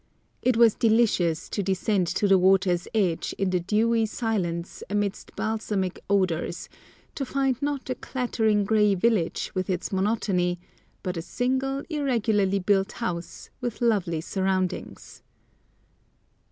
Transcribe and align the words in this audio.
It 0.41 0.57
was 0.57 0.73
delicious 0.73 1.47
to 1.49 1.61
descend 1.61 2.07
to 2.07 2.27
the 2.27 2.39
water's 2.39 2.87
edge 2.91 3.35
in 3.37 3.51
the 3.51 3.59
dewy 3.59 4.07
silence 4.07 4.81
amidst 4.89 5.35
balsamic 5.35 6.03
odours, 6.09 6.69
to 7.13 7.23
find 7.23 7.61
not 7.61 7.87
a 7.87 7.93
clattering 7.93 8.65
grey 8.65 8.95
village 8.95 9.51
with 9.53 9.69
its 9.69 9.91
monotony, 9.91 10.59
but 11.03 11.17
a 11.17 11.21
single, 11.21 11.83
irregularly 11.87 12.57
built 12.57 12.93
house, 12.93 13.51
with 13.61 13.79
lovely 13.79 14.21
surroundings. 14.21 15.21